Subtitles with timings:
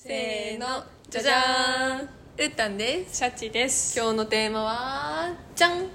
[0.00, 0.84] せーの。
[1.10, 2.06] じゃじゃーん。
[2.06, 3.16] うーたんです。
[3.16, 3.98] シャチです。
[3.98, 5.88] 今日のテーマはじゃん。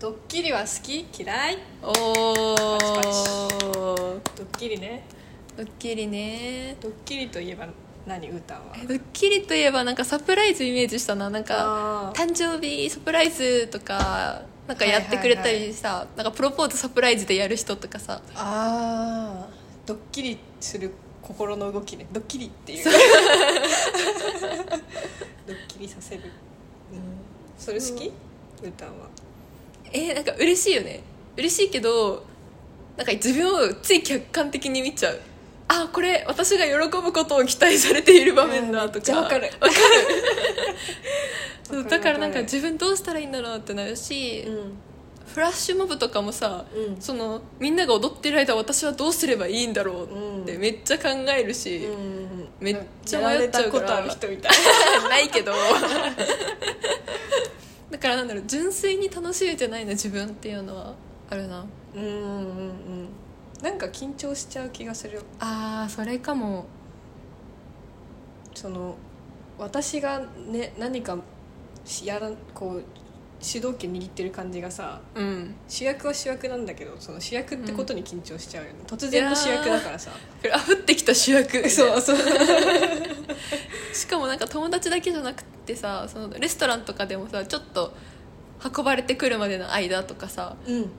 [0.00, 1.06] ドッキリは好き？
[1.22, 1.58] 嫌い？
[1.82, 2.78] おー。
[2.78, 3.28] パチ
[3.68, 5.04] パドッキリね。
[5.54, 6.78] ドッキリね。
[6.80, 7.68] ドッキリといえば
[8.06, 8.30] 何？
[8.30, 8.74] ウータンは？
[8.82, 11.28] えドッキリといえばなんかサプライズイメージしたな。
[11.28, 18.22] なんか誕生日サプライズとかなんかやってくれたりさ、なんかプロポーズサプライズでやる人とかさ。
[18.34, 19.86] あー。
[19.86, 22.06] ドッキリする心の動きね。
[22.12, 22.84] ドッキリっていう。
[25.46, 26.28] ドッキリさせる、うん、
[27.56, 29.08] それ好き、ウータンは。
[29.92, 31.00] えーなんか嬉しいよね。
[31.36, 32.24] 嬉しいけど
[32.96, 35.20] なんか自分をつい客観的に見ちゃう。
[35.68, 39.12] あこれ私が喜ぶことを期待されている場面だとか。
[39.12, 39.50] わかる。
[39.60, 39.74] わか
[41.70, 41.84] る。
[41.88, 44.91] だからなんか自分どうしたらいいんだろうってなるし、ん
[45.32, 47.00] フラッシュモブとかもさ、うん。
[47.00, 50.04] そのみんなが踊ってる間私はどうすればいいんだろう
[50.42, 50.60] ってうん。
[50.60, 54.52] めっちゃ考えるし、うんめっちゃ迷っちゃうからやられたことある人みたい
[55.08, 55.18] な。
[55.24, 55.52] いけど。
[57.90, 60.94] だからなんだろう純粋に楽しいじゃないな自分っていうのは
[61.28, 61.64] あるな。
[61.94, 62.20] うんうんうんう
[62.70, 63.08] ん。
[63.62, 66.66] なんか緊張しちゃう気がするあーそれかも。
[68.54, 68.96] その
[69.58, 71.16] 私がね何か
[71.84, 72.84] しやらんこう
[73.42, 75.54] 主導権握ってる感じがさうん。
[75.68, 80.12] 主役は主役なんだけどその主役ってことに緊張しちゃうよね、突然の主役だからさ。
[80.52, 81.68] あ降ってきた主役。
[81.68, 82.16] そ うそう。
[83.92, 87.92] しかもなんか友達だけじゃなくてさそのレストランとかでもさちょっと
[88.76, 90.90] 運ばれてくるまでの間とかさうん。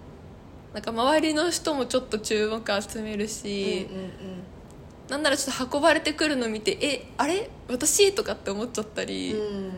[0.73, 4.09] なんか周りの人もちょっと注目集めるし、うんうん。
[5.09, 7.49] なんならちょっと運ばれてくるの見てえあれ？
[7.69, 8.14] 私？
[8.14, 9.71] とかって思っちゃったり、うん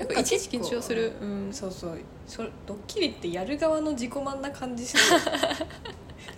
[0.00, 1.98] なんかいちいち緊張する、うん、そうそう。
[2.26, 5.02] そドッキリってやる側の自己満な感じする。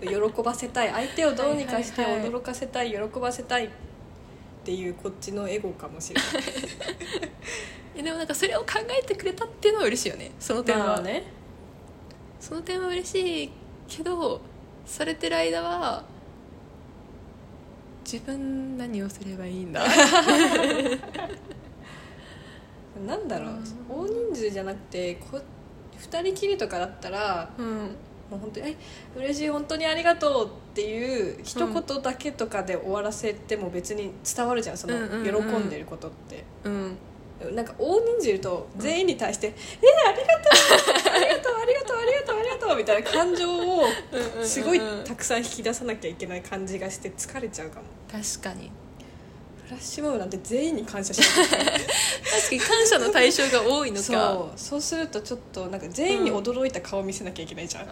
[0.35, 0.91] 喜ばせたい。
[0.91, 3.71] 相手をどうにかして驚かせたい喜ばせたいっ
[4.65, 6.43] ていうこっちのエゴかもしれない。
[7.95, 10.33] えでもなんかそれを考えてくれたっていうのは嬉しいよね。
[10.41, 11.23] その点は、まあね。
[12.41, 13.51] その点は嬉しい
[13.87, 14.41] けど
[14.85, 16.03] されてる間は
[18.05, 19.85] 自分何をすればいいんだ？
[23.07, 23.59] なんだろう
[23.89, 25.41] 大人数じゃなくてこ
[25.99, 27.97] 2人きりとかだったらうん。
[28.31, 28.77] もう本当に「え
[29.15, 35.51] 嬉しい本当にありがとう」っていう一言だけとかで終わらせても別に伝わるじゃんそのうんうんうん。
[35.51, 36.45] 喜んでることって。
[36.65, 36.97] うん。
[37.55, 39.49] なんか大人数いると全員に対して
[39.83, 40.31] 「えありがと
[41.11, 43.83] うありがとうありがとうありがとうありがとう」みたいな感情を
[44.45, 48.71] すごいたくさん引き出さなきゃいけない感じがして疲れちゃうかも確かにフ
[49.73, 51.57] ラッシュモブなんて全員に感謝し確か
[52.53, 54.03] に感謝の対象が多いのか。
[54.03, 57.89] そうそうするとちょっとなんか全員に驚いた顔見せなきゃいけないじゃん、う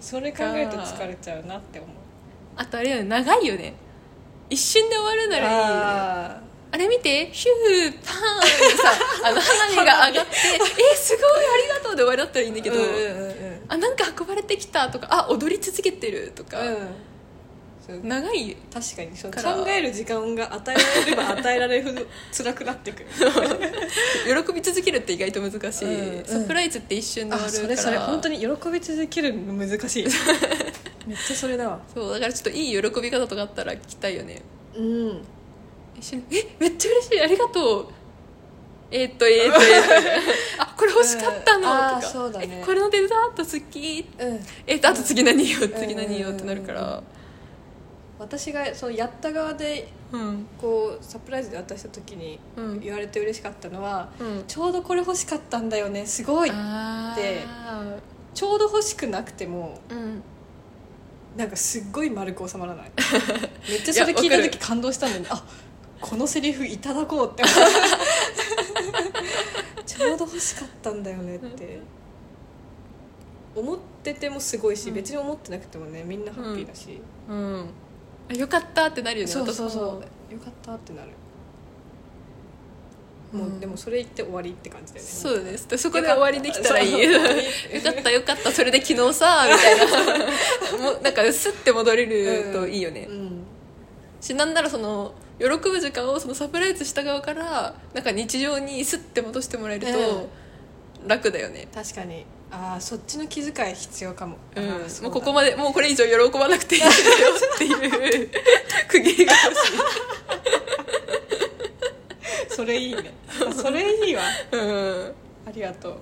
[0.00, 1.90] それ考えると疲れちゃうなって思う。
[2.56, 3.74] あとあれよね長いよね。
[4.48, 8.92] 一瞬で終わるならいいああれ見てヒューパーンってさ
[9.28, 10.36] あの花火が上がって
[10.92, 13.60] えすごいありがとうで終わりだったらいいんだけど、ーうんうんうんうん。
[13.68, 16.88] あなんか運ばれてきたとかあ踊り続けてるとか、うん
[17.88, 19.16] 長い確かに。
[19.16, 19.30] そう。
[19.30, 19.54] から。
[19.54, 22.06] 考える時間が与えられれば 与えられるほど
[22.36, 23.06] 辛くなってくる。
[24.44, 26.24] 喜び続けるって意外と難しい、うんうん。
[26.24, 27.68] サプライズって一瞬で終わるから。
[27.68, 30.06] れそれ本当に喜び続けるの難しい。
[31.06, 31.80] めっちゃそれだわ。
[31.92, 34.42] そうだからちょっといい喜び方とかあったら聞きたいよね。
[34.76, 35.22] うん。
[35.98, 37.20] 一瞬えめっちゃ嬉しい。
[37.20, 37.86] ありがとう。
[38.92, 39.84] えーっとえーっとえーっ
[40.56, 40.62] と。
[40.62, 42.00] あこれ欲しかったの、うん。
[42.00, 42.12] とか。
[42.12, 42.60] そうだね。
[42.62, 44.06] えこれのデザート好き。
[44.18, 44.40] うん。
[44.66, 47.02] えっとあと次何よ次何よってなるから
[48.22, 50.46] 私がそのやった側でうん。
[50.60, 52.80] こうサプライズで渡した時にうん。
[52.80, 54.44] 言われて嬉しかったのは、うん。
[54.46, 57.98] ちょうどこれ欲しかったんだよねすごいあでー。
[58.34, 60.22] ちょうど欲しくなくてもうん。
[61.36, 62.92] なんかすっごい丸く収まらない。
[63.68, 65.28] めっちゃそれ聞いたいやわか時感動したんだよね。
[65.30, 65.44] あ
[66.00, 67.54] このセリフいただこうって思っ
[69.76, 71.80] たちょうど欲しかったんだよねって。
[73.54, 74.94] 思っててもすごいし、うん。
[74.94, 77.70] 別に思ってなくてもねみんなハッピーだし、うん
[78.30, 79.32] あよかったってなるよね。
[79.32, 79.70] そうそう。
[79.70, 81.08] そうよかったってなる。
[83.32, 83.60] もう、うん。
[83.60, 85.10] でもそれ言って終わりって感じだよね。
[85.10, 86.90] そうだねでそこで終わりできたらいい。
[86.90, 90.26] そ うよかったよかったそれで昨日さみたいな。
[90.92, 93.42] もうなんかスッて戻れるといいよね、うん。
[94.20, 100.28] しなんならその喜ぶ時間をそのサプライズした側からなんか日常にスッて戻してもらえると
[101.06, 104.64] 楽だよね、確かにああそっちの気遣い必要かも、うん。
[105.04, 107.72] もうここまでもうこれ以上喜ばなくていいよってい
[108.24, 108.30] う
[108.88, 109.78] 区切りが欲しい。
[112.54, 113.14] それいいね。
[113.56, 114.22] それいいわ。
[114.52, 115.14] うん。
[115.46, 116.00] ありがとう。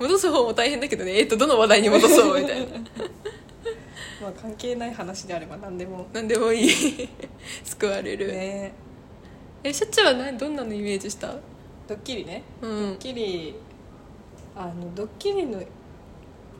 [0.00, 1.18] 戻す方も大変だけどね。
[1.18, 2.66] えっとどの話題に戻そうみたいな。
[4.22, 6.06] まあ関係ない話であれば何でも。
[6.14, 7.08] 何でもいい。
[7.64, 8.72] 救われる、ね。
[9.62, 11.34] えしょっちゅうは何どんなのイメージした？
[11.86, 12.70] ドッキリね、うん。
[12.70, 13.54] ドッキリ
[14.60, 15.62] あのドッキリのっ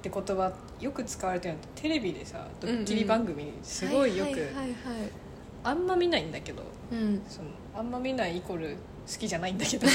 [0.01, 0.51] て言葉
[0.81, 4.49] よく使われてるのってテレビでさドッキリ番組すごいよく、
[5.63, 7.21] あんま見ないんだけどうん。
[7.29, 9.87] そのあんま見ないイコール好きじゃないんだけど。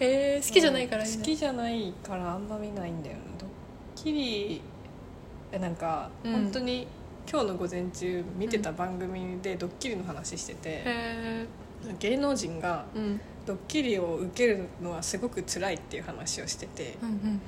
[0.00, 3.22] へえ好きじゃないからいいね好きじゃないからあんま見ないんだよね。
[3.38, 3.48] ドッ
[3.94, 4.60] キリ
[5.52, 6.32] えなんか、うん。
[6.32, 6.86] 本当に
[7.30, 11.46] 今日の午前中見てた番組でドッキリの話してて、へ
[11.98, 17.40] 芸能人がえうんドッキリを受けるのはすごく辛いっていう話をしててうんうん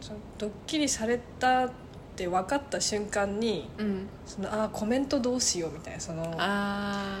[0.00, 1.70] そのドッキリされたっ
[2.14, 3.86] て分かった瞬間にうん。
[3.86, 7.18] うんそのあーコメントどうしようみたいなそのあ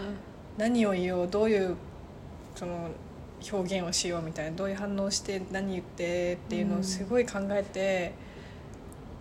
[0.56, 1.76] 何を言おうどういう
[2.54, 2.90] その
[3.52, 8.14] 表現をしようみたいなどういう反応して何言ってっていうのをすごい考えて、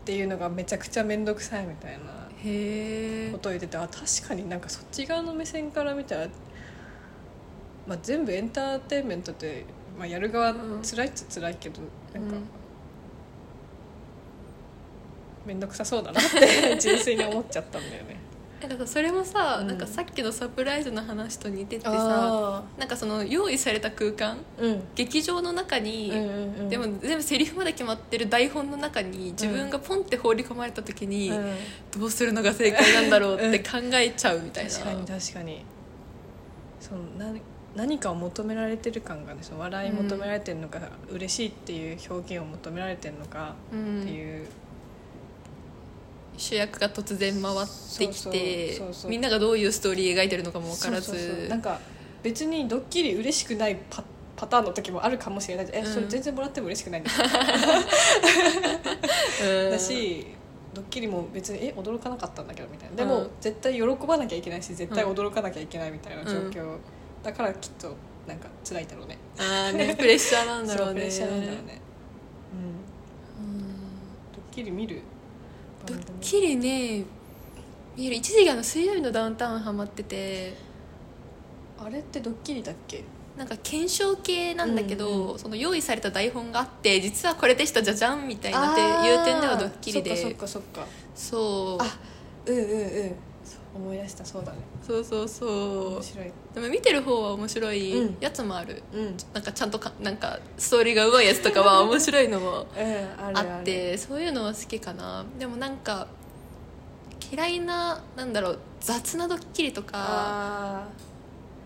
[0.04, 6.28] っていうのがめちゃくちゃ面倒くさいみたいなことを言っててあ確かになんかそっち側の目線から見たら、
[7.88, 9.66] まあ、全部エンターテインメントって、
[9.98, 10.82] まあ、やる側うん。
[10.82, 11.82] 辛いっちゃ辛いけど、
[12.14, 12.44] なんかうん。
[15.46, 18.18] 面倒くさそうだなって 純粋に思っちゃったんだよね。
[18.62, 19.68] えだからそれもさ、うん。
[19.68, 24.84] なんかさっきのサプライズの話と似ててさあなんかその用意された空間ーうん。
[24.96, 26.70] 劇場の中に、うんうんうん。
[26.70, 31.56] でも全部セリフまで決まってる台本の中に自分がポンって放り込まれた時に、うん。
[32.00, 35.66] どうするのが正解なんだろうって 考えちゃうみたいな、確かに確かに。
[36.80, 37.34] そのな
[37.76, 40.80] 何かを求められてる感がねその笑い求められてるのか、
[41.10, 44.48] 嬉しいっていう表現を求められてるのかうんっていう、
[46.38, 47.56] 主役が突然回っ
[47.98, 51.46] てきてみんながどういうストーリー描いてるのかも分からず。
[51.46, 51.80] そなんか
[52.22, 54.04] 別にドッキリ嬉しくないパ
[54.36, 55.70] パターンの時もあるかもしれない。
[55.72, 55.86] え、うん。
[55.86, 57.12] それ全然もらっても嬉しくないんだ
[59.46, 59.72] うん。
[59.72, 60.26] だし
[60.74, 62.96] ドッキリも別にえ驚かなかったんだけどみたいな。
[62.96, 63.30] でも、うん。
[63.42, 66.78] 絶対喜ばなきゃいけないし絶対驚かなきゃいけないみたいな状況、
[67.24, 67.96] だからきっと
[68.28, 69.18] なんか辛いだろうね。
[69.38, 70.96] ああねプレッシャーなんだろうね。
[70.96, 71.82] プレッシャーなんだろうね。
[73.42, 73.56] うん。
[73.56, 73.62] うん
[74.34, 75.02] ドッキリ見る？
[75.86, 77.04] ドッキリね
[77.96, 78.16] 見る。
[78.16, 80.54] 一時期あの水曜日のダウンタウンハマってて。
[81.80, 83.04] あれってドッキリだっけ？
[83.38, 90.16] なんか検証系なんだけど、うんうその用意された台本があって実はこれでしたじゃじゃんみたいなっていう点ではドッキリで。
[90.16, 90.88] そっかそっかそっか。
[91.16, 91.84] そう。
[91.84, 92.00] あ
[92.46, 93.16] うんうんうん
[93.76, 94.60] 思い出したそうだね。
[94.86, 95.94] そうそうそう。
[95.96, 96.32] 面白い。
[96.54, 98.18] でも見てる方は面白いうん。
[98.20, 99.18] やつもある、うん。
[99.34, 103.52] なんかちゃんとかなんかストーリーがうまいやつとかは面白いのもうんあるある。
[103.56, 105.26] あってそういうのは好きかな。
[105.40, 106.08] でもなんか
[107.32, 110.88] 嫌いななんだろう雑なドッキリとかあ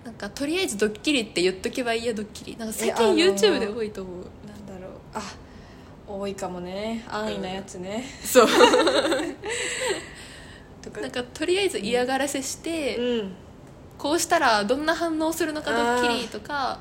[0.06, 2.56] なんかとりあえずドッキリって言っとけばいいやドッキリ。
[2.56, 4.16] なんか最近ー YouTube で多いと思う。
[4.46, 4.94] ーなんだろう。
[5.14, 5.22] あ
[6.08, 7.04] 多いかもね。
[7.10, 8.48] 安易なやつね、そう
[11.02, 13.32] なんかとりあえず嫌がらせして、うん。
[13.98, 16.80] こうしたらどんな反応するのかドッキリとか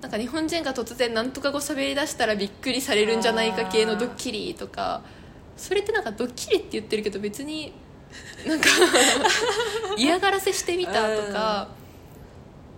[0.00, 5.02] なんか日本人が突然なんとか語喋り出したらびっくりされるんじゃないか系のドッキリとか
[5.56, 7.72] それってなんかドッキリって言ってるけど別に
[8.46, 8.68] なんか
[9.98, 11.68] 嫌がらせしてみたとか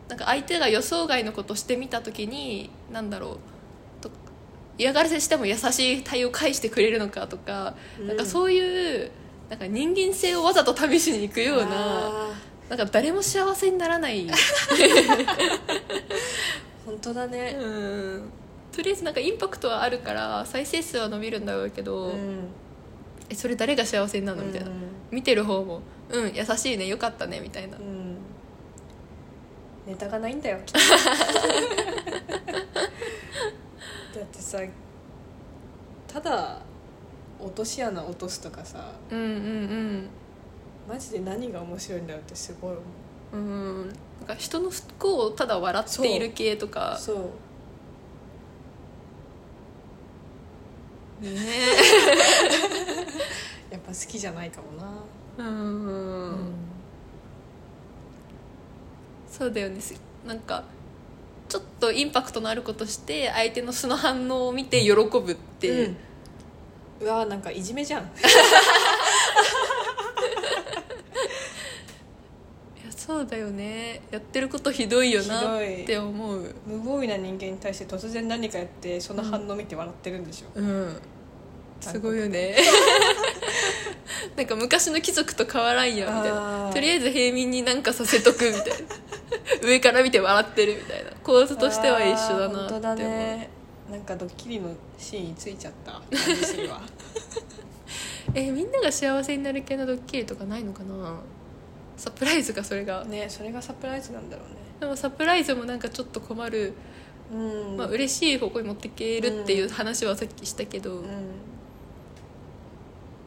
[0.09, 4.11] なんか相手が予想外のことしてみた時になんだろうと
[4.79, 9.11] 嫌がらせしても優しい対応返してくれるのかとか、うんなんかそういう
[9.51, 11.67] なんか人間性をわざと試しに行くような。
[11.73, 12.29] あ
[12.69, 14.29] なんか誰も幸せにならない。
[14.29, 14.33] ー
[16.87, 17.57] 本当だね。
[17.61, 18.31] うん。
[18.71, 22.49] とりあえずなんかインパクトはあるから再生数は伸びるんだろうけど、うん。
[23.29, 24.45] えそれ誰が幸せになるの？
[24.45, 24.75] みたいな、うん。
[25.11, 27.77] 見てる方もうん優しいねよかったねみたいな。
[27.77, 28.17] うん。
[29.85, 30.61] ネタがないんだよ。
[30.65, 30.79] きっと
[34.21, 34.59] だってさ
[36.07, 36.61] ただ
[37.43, 40.09] 落とし穴落とすとかさうんうん
[40.89, 43.37] マジで何が面白いんだろうってすごい思う。
[43.37, 43.87] うんうん。
[43.87, 46.97] なんか人の不幸をただ笑っている系とか。
[46.99, 47.17] そう。
[51.25, 51.31] ね
[53.71, 54.91] やっぱ好きじゃないかもな。
[55.39, 56.53] うんうん
[59.29, 59.81] そうだよね。
[59.81, 59.95] す
[60.27, 60.65] なんか
[61.49, 65.97] ちょっとインパクトのあることして相手の素の反応を見て喜ぶっていう、
[67.01, 68.03] うわなんかいじめじゃん。
[72.83, 74.03] いやそうだよね。
[74.11, 76.55] やってることひどいよなって思う。
[76.67, 81.01] 無防備な人間に対して突然何かやってその反応見て笑ってるんでしょ、うん。
[81.81, 82.57] すごいよね。
[84.37, 86.71] なんか昔の貴族と変わらんやみたいな。
[86.73, 88.67] とりあえず平民になんかさせとくみたいな。
[89.63, 91.11] 上から見て笑ってるみたいな。
[91.23, 93.60] 構図としては一緒だなって思う
[93.91, 95.93] なんかドッキリのシーンについちゃった。
[95.93, 96.81] 感じするわ
[98.35, 101.19] えみんなが幸せになる系のドッキリとかないのかな？
[101.97, 103.05] サプライズかそれが。
[103.05, 104.55] ねそれがサプライズなんだろうね。
[104.79, 106.73] でもサプライズもなんかちょっと困る、
[107.33, 107.77] うん。
[107.77, 111.09] まあ嬉しい方向に持っていけるっていう話はさっきしたけど、っうん。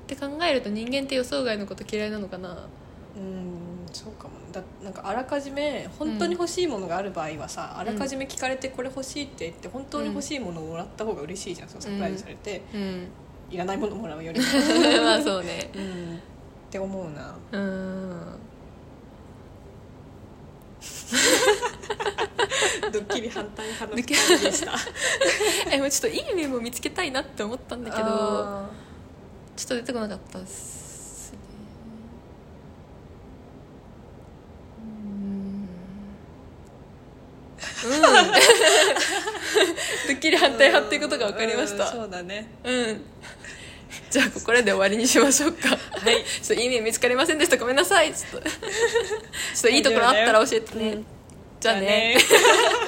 [0.07, 2.67] て考えると人間って予想外のこと嫌いなのかな？
[3.17, 13.07] うんそうかもだなんかあらかじめ本当に欲しいものがある場合はさ、あらかじめ聞かれてこれ欲しいって言って本当に欲しいものをもらった方が嬉しいじゃんそのサプライズされて、うん。
[13.49, 14.45] いらないものもらうよりも、
[15.03, 15.69] まあそうね。
[15.75, 16.19] うん、っ
[16.71, 17.35] て思うな。
[17.51, 18.39] うん。
[22.91, 24.73] ドッキリ反対派の2人でした。
[25.71, 28.69] えもうちょっといい面も見つけたいなって思ったんだけどあ
[29.55, 31.39] ちょっと出てこなかったっすね
[37.85, 38.03] うんうん
[40.07, 43.01] ドッキリ反対派っていうことが分かりましたそうだねうん
[44.09, 45.77] じゃあここらで終わりにしましょうかはい
[46.41, 48.57] ちょっといい面見つかりませんでしたごめんなさいちょっとちょ
[49.59, 51.05] っといいところあったら教えてね、うん
[51.63, 52.82] じゃあねじゃあね